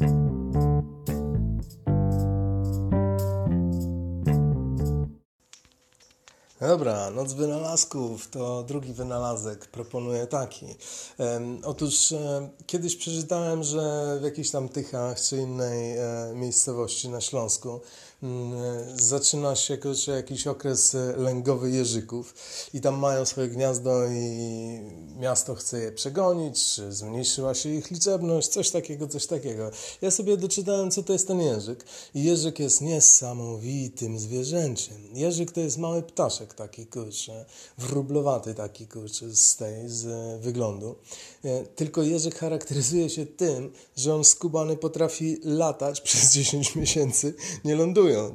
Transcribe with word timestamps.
thank 0.00 0.12
you. 0.12 0.29
Dobra, 6.60 7.10
Noc 7.10 7.32
Wynalazków 7.32 8.28
to 8.28 8.62
drugi 8.62 8.92
wynalazek. 8.92 9.66
Proponuję 9.66 10.26
taki. 10.26 10.66
Otóż 11.64 12.12
e, 12.12 12.48
kiedyś 12.66 12.96
przeczytałem, 12.96 13.62
że 13.62 14.16
w 14.20 14.24
jakichś 14.24 14.50
tam 14.50 14.68
Tychach 14.68 15.20
czy 15.20 15.36
innej 15.36 15.98
e, 15.98 16.32
miejscowości 16.34 17.08
na 17.08 17.20
Śląsku 17.20 17.80
Mm, 18.22 18.98
zaczyna 18.98 19.56
się 19.56 19.78
kurczę, 19.78 20.12
jakiś 20.12 20.46
okres 20.46 20.94
e, 20.94 21.16
lęgowy 21.16 21.70
jeżyków 21.70 22.34
i 22.74 22.80
tam 22.80 22.98
mają 22.98 23.24
swoje 23.24 23.48
gniazdo 23.48 24.06
i 24.06 24.80
miasto 25.18 25.54
chce 25.54 25.78
je 25.80 25.92
przegonić, 25.92 26.74
czy 26.74 26.92
zmniejszyła 26.92 27.54
się 27.54 27.68
ich 27.68 27.90
liczebność, 27.90 28.48
coś 28.48 28.70
takiego, 28.70 29.08
coś 29.08 29.26
takiego. 29.26 29.70
Ja 30.02 30.10
sobie 30.10 30.36
doczytałem, 30.36 30.90
co 30.90 31.02
to 31.02 31.12
jest 31.12 31.28
ten 31.28 31.40
jeżyk 31.40 31.84
i 32.14 32.24
jeżyk 32.24 32.58
jest 32.58 32.80
niesamowitym 32.80 34.18
zwierzęciem. 34.18 34.96
Jeżyk 35.12 35.52
to 35.52 35.60
jest 35.60 35.78
mały 35.78 36.02
ptaszek 36.02 36.49
taki, 36.54 36.86
kurczę, 36.86 37.44
wróblowaty 37.78 38.54
taki, 38.54 38.86
kurczę, 38.86 39.36
z 39.36 39.56
tej, 39.56 39.88
z 39.88 40.40
wyglądu. 40.42 40.96
E, 41.44 41.64
tylko 41.64 42.02
jeżyk 42.02 42.34
charakteryzuje 42.34 43.10
się 43.10 43.26
tym, 43.26 43.72
że 43.96 44.14
on 44.14 44.24
skubany 44.24 44.76
potrafi 44.76 45.38
latać 45.44 46.00
przez 46.10 46.32
10 46.32 46.76
miesięcy, 46.76 47.34
nie 47.64 47.76
ląduje 47.76 48.34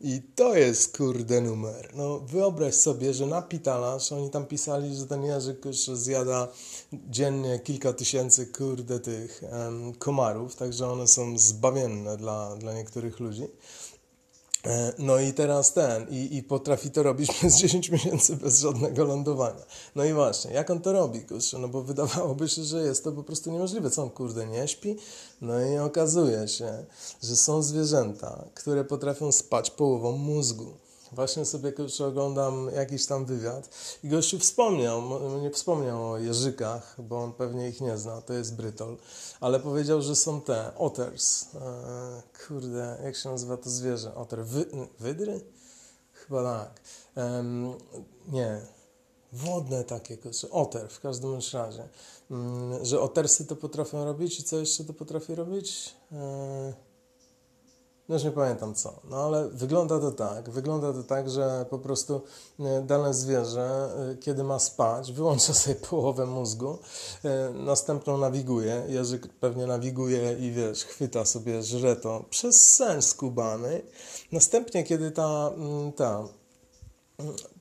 i 0.00 0.22
to 0.34 0.56
jest 0.56 0.96
kurde 0.96 1.40
numer. 1.40 1.90
No 1.94 2.18
wyobraź 2.18 2.74
sobie, 2.74 3.14
że 3.14 3.26
na 3.26 3.42
Pitalasz 3.42 4.12
oni 4.12 4.30
tam 4.30 4.46
pisali, 4.46 4.96
że 4.96 5.06
ten 5.06 5.24
Jerzyk 5.24 5.64
już 5.64 5.76
zjada 5.76 6.48
dziennie 6.92 7.58
kilka 7.58 7.92
tysięcy 7.92 8.46
kurde 8.46 9.00
tych 9.00 9.42
um, 9.52 9.94
komarów, 9.94 10.56
także 10.56 10.88
one 10.88 11.06
są 11.06 11.38
zbawienne 11.38 12.16
dla, 12.16 12.56
dla 12.56 12.74
niektórych 12.74 13.20
ludzi. 13.20 13.46
E, 14.66 14.92
no 14.98 15.20
i 15.20 15.32
teraz 15.32 15.72
ten, 15.72 16.06
i, 16.10 16.36
i 16.36 16.42
potrafi 16.42 16.90
to 16.90 17.02
robić 17.02 17.32
przez 17.38 17.56
10 17.56 17.90
miesięcy 17.90 18.36
bez 18.36 18.60
żadnego 18.60 19.04
lądowania. 19.04 19.64
No 19.94 20.04
i 20.04 20.12
właśnie, 20.12 20.52
jak 20.52 20.70
on 20.70 20.80
to 20.80 20.92
robi, 20.92 21.20
kurczę? 21.20 21.58
No 21.58 21.68
bo 21.68 21.82
wydawałoby 21.82 22.48
się, 22.48 22.64
że 22.64 22.82
jest 22.82 23.04
to 23.04 23.12
po 23.12 23.22
prostu 23.22 23.50
niemożliwe. 23.50 23.90
Co 23.90 24.02
on, 24.02 24.10
kurde, 24.10 24.46
nie 24.46 24.68
śpi? 24.68 24.96
No 25.40 25.60
i 25.60 25.78
okazuje 25.78 26.48
się, 26.48 26.84
że 27.22 27.36
są 27.36 27.62
zwierzęta, 27.62 28.44
które 28.54 28.84
potrafią 28.84 29.32
spać 29.32 29.70
połową 29.70 30.12
mózgu. 30.12 30.85
Właśnie 31.16 31.44
sobie 31.44 31.72
kurczę, 31.72 32.06
oglądam 32.06 32.70
jakiś 32.74 33.06
tam 33.06 33.24
wywiad 33.26 33.70
i 34.04 34.08
gościu 34.08 34.38
wspomniał, 34.38 35.02
nie 35.42 35.50
wspomniał 35.50 36.10
o 36.10 36.18
jeżykach, 36.18 36.96
bo 36.98 37.22
on 37.22 37.32
pewnie 37.32 37.68
ich 37.68 37.80
nie 37.80 37.98
zna, 37.98 38.22
to 38.22 38.32
jest 38.32 38.56
Brytol, 38.56 38.96
ale 39.40 39.60
powiedział, 39.60 40.02
że 40.02 40.16
są 40.16 40.40
te 40.40 40.72
otters. 40.78 41.54
E, 41.54 42.22
kurde, 42.46 43.00
jak 43.04 43.16
się 43.16 43.28
nazywa 43.28 43.56
to 43.56 43.70
zwierzę? 43.70 44.14
Otter. 44.14 44.44
Wy, 44.44 44.66
wydry? 45.00 45.40
Chyba 46.12 46.42
tak. 46.42 46.80
nie, 48.28 48.60
wodne 49.32 49.84
takie, 49.84 50.16
kurczę, 50.16 50.50
oter 50.50 50.88
w 50.88 51.00
każdym 51.00 51.34
razie. 51.52 51.88
Mm, 52.30 52.84
że 52.84 53.00
otersy 53.00 53.46
to 53.46 53.56
potrafią 53.56 54.04
robić 54.04 54.40
i 54.40 54.42
co 54.42 54.58
jeszcze 54.58 54.84
to 54.84 54.92
potrafi 54.92 55.34
robić? 55.34 55.94
E, 56.12 56.85
no 58.08 58.14
już 58.14 58.24
nie 58.24 58.30
pamiętam 58.30 58.74
co, 58.74 59.00
no 59.10 59.16
ale 59.16 59.48
wygląda 59.48 60.00
to 60.00 60.12
tak, 60.12 60.50
wygląda 60.50 60.92
to 60.92 61.02
tak, 61.02 61.30
że 61.30 61.66
po 61.70 61.78
prostu 61.78 62.20
e, 62.60 62.82
dane 62.82 63.14
zwierzę, 63.14 63.88
e, 64.12 64.16
kiedy 64.16 64.44
ma 64.44 64.58
spać, 64.58 65.12
wyłącza 65.12 65.54
sobie 65.54 65.76
połowę 65.90 66.26
mózgu, 66.26 66.78
e, 67.24 67.52
następną 67.52 68.18
nawiguje, 68.18 68.82
Jerzyk 68.88 69.28
pewnie 69.28 69.66
nawiguje 69.66 70.32
i 70.32 70.50
wiesz, 70.50 70.84
chwyta 70.84 71.24
sobie, 71.24 71.62
żre 71.62 71.96
to 71.96 72.24
przez 72.30 72.74
sen 72.74 73.02
skubany, 73.02 73.82
następnie 74.32 74.84
kiedy 74.84 75.10
ta, 75.10 75.50
mm, 75.56 75.92
ta 75.92 76.28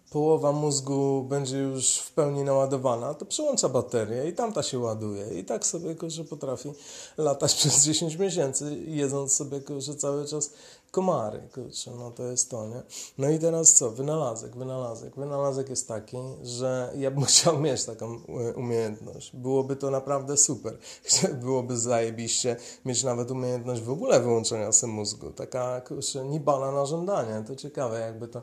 połowa 0.10 0.52
mózgu 0.52 1.24
będzie 1.30 1.58
już 1.58 1.98
w 1.98 2.12
pełni 2.12 2.44
naładowana, 2.44 3.14
to 3.14 3.26
przełącza 3.26 3.70
baterię 3.70 4.30
i 4.30 4.34
tamta 4.34 4.64
się 4.64 4.80
ładuje. 4.80 5.40
I 5.40 5.46
tak 5.46 5.66
sobie 5.66 5.96
że 6.08 6.24
potrafi 6.24 6.74
latać 7.18 7.54
przez 7.60 7.84
10 7.84 8.16
miesięcy, 8.16 8.84
jedząc 8.88 9.34
sobie 9.34 9.62
że 9.78 9.96
cały 9.96 10.28
czas 10.28 10.52
komary. 10.96 11.50
Kurczę, 11.54 11.92
no 11.92 12.12
to 12.12 12.24
jest 12.24 12.52
to, 12.52 12.68
nie? 12.68 12.84
No 13.18 13.30
i 13.30 13.40
teraz 13.40 13.74
co? 13.74 13.92
Wynalazek, 13.92 14.56
wynalazek. 14.56 15.16
Wynalazek 15.16 15.70
jest 15.70 15.88
taki, 15.88 16.18
że 16.44 16.94
ja 16.98 17.12
bym 17.12 17.24
chciał 17.32 17.60
mieć 17.60 17.86
taką 17.86 18.06
e, 18.28 18.54
umiejętność. 18.54 19.36
Byłoby 19.36 19.76
to 19.76 19.92
naprawdę 19.92 20.38
super. 20.38 20.78
Byłoby 21.44 21.78
zajebiście 21.78 22.56
mieć 22.86 23.04
nawet 23.04 23.32
umiejętność 23.32 23.82
w 23.82 23.90
ogóle 23.90 24.20
wyłączenia 24.20 24.72
sobie 24.72 24.94
mózgu. 24.94 25.32
Taka, 25.32 25.82
kurczę, 25.82 26.26
nibala 26.26 26.72
na 26.72 26.86
żądanie. 26.86 27.44
To 27.48 27.56
ciekawe, 27.56 28.00
jakby 28.00 28.28
to 28.28 28.42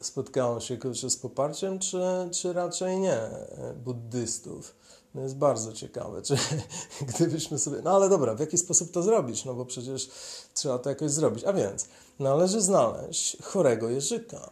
spotkało 0.00 0.60
się 0.60 0.76
kurczę, 0.76 1.10
z 1.10 1.16
poparciem, 1.16 1.78
czy, 1.78 1.98
czy 2.32 2.52
raczej 2.52 2.98
nie 2.98 3.20
buddystów. 3.84 4.74
No 5.14 5.22
jest 5.22 5.36
bardzo 5.36 5.72
ciekawe, 5.72 6.22
czy 6.22 6.36
gdybyśmy 7.14 7.58
sobie. 7.58 7.78
No 7.84 7.90
ale 7.90 8.08
dobra, 8.08 8.34
w 8.34 8.40
jaki 8.40 8.58
sposób 8.58 8.90
to 8.90 9.02
zrobić? 9.02 9.44
No 9.44 9.54
bo 9.54 9.64
przecież 9.64 10.10
trzeba 10.54 10.78
to 10.78 10.90
jakoś 10.90 11.10
zrobić. 11.10 11.44
A 11.44 11.52
więc 11.52 11.88
należy 12.18 12.60
znaleźć 12.60 13.42
chorego 13.42 13.88
jeżyka. 13.88 14.50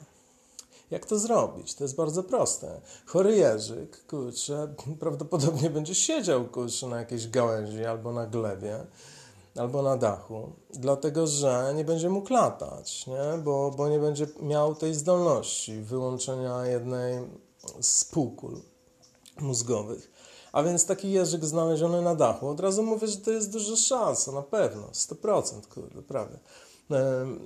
Jak 0.90 1.06
to 1.06 1.18
zrobić? 1.18 1.74
To 1.74 1.84
jest 1.84 1.96
bardzo 1.96 2.22
proste. 2.22 2.80
Chory 3.06 3.36
jeżyk, 3.36 4.06
kurczę, 4.06 4.74
prawdopodobnie 5.00 5.70
będzie 5.70 5.94
siedział 5.94 6.44
kurczę, 6.44 6.86
na 6.86 6.98
jakiejś 6.98 7.28
gałęzi 7.28 7.84
albo 7.84 8.12
na 8.12 8.26
glebie 8.26 8.86
albo 9.56 9.82
na 9.82 9.96
dachu, 9.96 10.52
dlatego 10.70 11.26
że 11.26 11.72
nie 11.76 11.84
będzie 11.84 12.08
mógł 12.08 12.32
latać, 12.32 13.06
nie? 13.06 13.42
Bo, 13.42 13.70
bo 13.76 13.88
nie 13.88 13.98
będzie 13.98 14.26
miał 14.40 14.74
tej 14.74 14.94
zdolności 14.94 15.80
wyłączenia 15.80 16.66
jednej 16.66 17.28
z 17.80 18.04
półkul 18.04 18.60
mózgowych. 19.40 20.10
A 20.54 20.62
więc 20.62 20.86
taki 20.86 21.10
jeżyk 21.10 21.44
znaleziony 21.44 22.02
na 22.02 22.14
dachu, 22.14 22.48
od 22.48 22.60
razu 22.60 22.82
mówię, 22.82 23.06
że 23.06 23.16
to 23.16 23.30
jest 23.30 23.52
duża 23.52 23.76
szansa, 23.76 24.32
na 24.32 24.42
pewno, 24.42 24.82
100%, 24.92 25.66
kurde, 25.74 26.02
prawie 26.02 26.38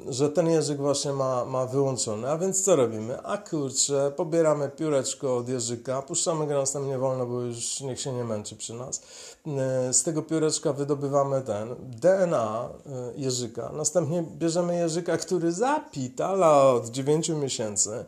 że 0.08 0.30
ten 0.30 0.50
jeżyk 0.50 0.78
właśnie 0.78 1.12
ma, 1.12 1.44
ma 1.44 1.66
wyłączony. 1.66 2.30
A 2.30 2.38
więc 2.38 2.62
co 2.62 2.76
robimy? 2.76 3.22
A 3.22 3.38
kurczę, 3.38 4.12
pobieramy 4.16 4.68
pióreczko 4.68 5.36
od 5.36 5.48
jeżyka, 5.48 6.02
puszczamy 6.02 6.46
go 6.46 6.54
następnie 6.54 6.98
wolno, 6.98 7.26
bo 7.26 7.40
już 7.40 7.80
niech 7.80 8.00
się 8.00 8.12
nie 8.12 8.24
męczy 8.24 8.56
przy 8.56 8.74
nas. 8.74 9.02
Z 9.92 10.02
tego 10.02 10.22
pióreczka 10.22 10.72
wydobywamy 10.72 11.42
ten 11.42 11.74
DNA 11.80 12.68
e, 12.86 13.12
jeżyka. 13.16 13.72
Następnie 13.72 14.24
bierzemy 14.38 14.76
jeżyka, 14.76 15.16
który 15.16 15.52
zapitala 15.52 16.62
od 16.62 16.88
9 16.88 17.28
miesięcy. 17.28 18.04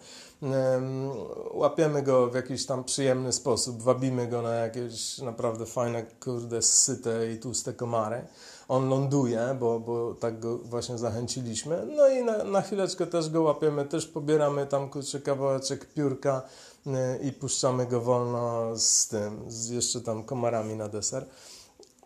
Łapiemy 1.55 2.03
go 2.03 2.31
w 2.31 2.35
jakiś 2.35 2.67
tam 2.67 2.85
przyjemny 2.85 3.33
sposób, 3.33 3.83
wabimy 3.83 4.27
go 4.27 4.43
na 4.43 4.55
jakieś 4.55 5.19
naprawdę 5.19 5.67
fajne, 5.67 6.03
kurde, 6.03 6.63
syte 6.63 7.33
i 7.33 7.39
tłuste 7.39 7.73
komary 7.73 8.25
on 8.71 8.89
ląduje, 8.89 9.57
bo, 9.61 9.81
bo 9.81 10.15
tak 10.15 10.41
go 10.41 10.59
właśnie 10.59 10.99
zachęciliśmy. 10.99 11.87
No 11.97 12.09
i 12.09 12.25
na, 12.25 12.45
na 12.45 12.63
chwileczkę 12.63 13.07
też 13.07 13.31
go 13.31 13.43
łapiemy, 13.43 13.85
też 13.85 14.07
pobieramy 14.07 14.67
tam 14.67 14.91
kurczę 14.91 15.21
kawałeczek 15.21 15.95
piórka 15.95 16.43
y, 16.87 16.91
i 17.23 17.33
puszczamy 17.33 17.87
go 17.87 18.01
wolno 18.01 18.71
z 18.77 19.09
tym, 19.09 19.45
z 19.49 19.69
jeszcze 19.69 20.01
tam 20.01 20.25
komarami 20.25 20.77
na 20.77 20.89
deser. 20.89 21.27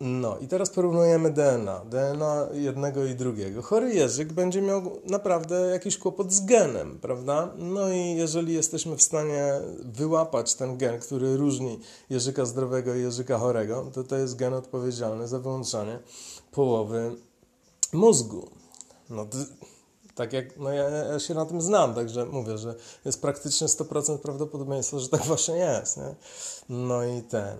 No 0.00 0.38
i 0.38 0.48
teraz 0.48 0.70
porównujemy 0.70 1.30
DNA, 1.30 1.80
DNA 1.84 2.46
jednego 2.52 3.04
i 3.04 3.14
drugiego. 3.14 3.62
Chory 3.62 3.94
jeżyk 3.94 4.32
będzie 4.32 4.62
miał 4.62 5.00
naprawdę 5.04 5.60
jakiś 5.60 5.98
kłopot 5.98 6.32
z 6.32 6.44
genem, 6.44 6.98
prawda? 6.98 7.54
No 7.56 7.90
i 7.92 8.16
jeżeli 8.16 8.54
jesteśmy 8.54 8.96
w 8.96 9.02
stanie 9.02 9.60
wyłapać 9.84 10.54
ten 10.54 10.76
gen, 10.76 11.00
który 11.00 11.36
różni 11.36 11.80
jeżyka 12.10 12.44
zdrowego 12.44 12.94
i 12.94 13.00
jeżyka 13.00 13.38
chorego, 13.38 13.90
to 13.94 14.04
to 14.04 14.16
jest 14.16 14.36
gen 14.36 14.54
odpowiedzialny 14.54 15.28
za 15.28 15.38
wyłączanie 15.38 15.98
połowy 16.52 17.16
mózgu. 17.92 18.50
No, 19.10 19.26
tak 20.14 20.32
jak, 20.32 20.56
no 20.56 20.72
ja, 20.72 20.88
ja, 20.88 21.18
się 21.18 21.34
na 21.34 21.46
tym 21.46 21.60
znam, 21.60 21.94
także 21.94 22.26
mówię, 22.26 22.58
że 22.58 22.74
jest 23.04 23.22
praktycznie 23.22 23.66
100% 23.66 24.18
prawdopodobieństwo, 24.18 25.00
że 25.00 25.08
tak 25.08 25.22
właśnie 25.22 25.54
jest. 25.54 25.96
Nie? 25.96 26.14
No 26.68 27.04
i 27.04 27.22
ten. 27.22 27.56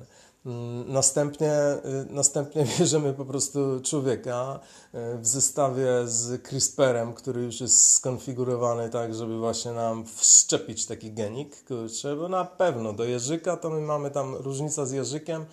Mm, 0.46 0.92
następnie, 0.92 1.52
y, 1.52 2.06
następnie 2.10 2.64
bierzemy 2.78 3.12
po 3.12 3.24
prostu 3.24 3.80
człowieka 3.82 4.60
y, 4.94 5.18
w 5.18 5.26
zestawie 5.26 5.86
z 6.04 6.42
CRISPRem, 6.42 7.14
który 7.14 7.42
już 7.42 7.60
jest 7.60 7.92
skonfigurowany 7.92 8.90
tak, 8.90 9.14
żeby 9.14 9.38
właśnie 9.38 9.72
nam 9.72 10.04
wszczepić 10.16 10.86
taki 10.86 11.12
genik, 11.12 11.64
kurczę, 11.64 12.16
bo 12.16 12.28
na 12.28 12.44
pewno 12.44 12.92
do 12.92 13.04
jeżyka 13.04 13.56
to 13.56 13.70
my 13.70 13.80
mamy 13.80 14.10
tam 14.10 14.34
różnica 14.34 14.86
z 14.86 14.92
jeżykiem, 14.92 15.44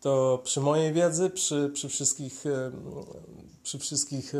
to 0.00 0.40
przy 0.44 0.60
mojej 0.60 0.92
wiedzy, 0.92 1.30
przy, 1.30 1.70
przy, 1.74 1.88
wszystkich, 1.88 2.46
e, 2.46 2.72
przy 3.62 3.78
wszystkich 3.78 4.32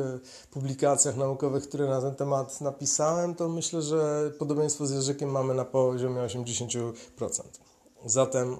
publikacjach 0.50 1.16
naukowych, 1.16 1.68
które 1.68 1.88
na 1.88 2.00
ten 2.00 2.14
temat 2.14 2.60
napisałem, 2.60 3.34
to 3.34 3.48
myślę, 3.48 3.82
że 3.82 4.30
podobieństwo 4.38 4.86
z 4.86 4.90
Jerzykiem 4.90 5.30
mamy 5.30 5.54
na 5.54 5.64
poziomie 5.64 6.20
80%. 6.20 6.92
Zatem 8.04 8.56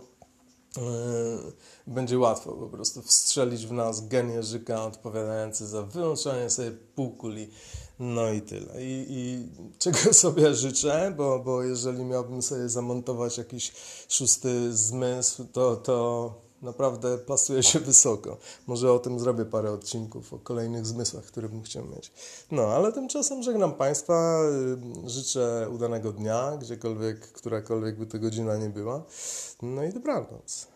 będzie 1.87 2.19
łatwo 2.19 2.52
po 2.52 2.67
prostu 2.67 3.02
wstrzelić 3.02 3.67
w 3.67 3.73
nas 3.73 4.08
gen 4.08 4.31
Jerzyka 4.31 4.84
odpowiadający 4.84 5.67
za 5.67 5.82
wyłączanie 5.82 6.50
sobie 6.50 6.70
półkuli. 6.70 7.50
No 7.99 8.32
i 8.32 8.43
tyle. 8.43 8.84
I, 8.84 9.06
I, 9.08 9.49
czego 9.78 9.99
sobie 10.25 10.55
życzę, 10.55 11.14
bo, 11.17 11.38
bo 11.38 11.62
jeżeli 11.62 12.05
miałbym 12.05 12.43
sobie 12.43 12.69
zamontować 12.69 13.38
jakiś 13.38 13.73
szósty 14.08 14.76
zmysł, 14.76 15.44
to, 15.52 15.76
to 15.76 16.34
naprawdę 16.67 17.19
plasuje 17.19 17.63
się 17.63 17.81
wysoko. 17.81 18.37
Może 18.67 18.93
o 18.93 18.99
tym 18.99 19.21
zrobię 19.21 19.45
parę 19.45 19.73
odcinków, 19.73 20.33
o 20.33 20.39
kolejnych 20.39 20.87
zmysłach, 20.87 21.25
które 21.25 21.49
bym 21.49 21.63
chciał 21.63 21.85
mieć. 21.85 22.13
No, 22.51 22.63
ale 22.63 22.93
tymczasem 22.93 23.43
żegnam 23.43 23.75
Państwa, 23.75 24.41
życzę 25.07 25.69
udanego 25.75 26.13
dnia, 26.13 26.57
gdziekolwiek, 26.61 27.33
którakolwiek 27.33 27.99
by 27.99 28.07
to 28.07 28.19
godzina 28.19 28.57
nie 28.57 28.69
była. 28.69 29.03
No 29.63 29.85
i 29.85 29.93
dobranoc. 29.93 30.75